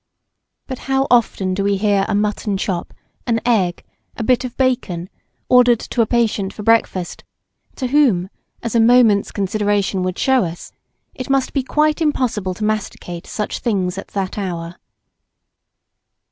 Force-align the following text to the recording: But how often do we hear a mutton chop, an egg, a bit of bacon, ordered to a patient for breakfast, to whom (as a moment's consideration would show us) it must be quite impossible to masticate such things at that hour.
But 0.65 0.79
how 0.89 1.05
often 1.11 1.53
do 1.53 1.63
we 1.63 1.77
hear 1.77 2.07
a 2.09 2.15
mutton 2.15 2.57
chop, 2.57 2.91
an 3.27 3.39
egg, 3.45 3.83
a 4.17 4.23
bit 4.23 4.43
of 4.43 4.57
bacon, 4.57 5.09
ordered 5.47 5.79
to 5.79 6.01
a 6.01 6.07
patient 6.07 6.53
for 6.53 6.63
breakfast, 6.63 7.23
to 7.75 7.85
whom 7.89 8.29
(as 8.63 8.73
a 8.73 8.79
moment's 8.79 9.31
consideration 9.31 10.01
would 10.01 10.17
show 10.17 10.43
us) 10.43 10.71
it 11.13 11.29
must 11.29 11.53
be 11.53 11.61
quite 11.61 12.01
impossible 12.01 12.55
to 12.55 12.63
masticate 12.65 13.27
such 13.27 13.59
things 13.59 13.95
at 13.95 14.07
that 14.07 14.39
hour. 14.39 14.77